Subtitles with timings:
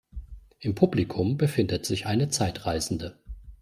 [0.57, 3.19] Im Publikum befindet sich eine Zeitreisende.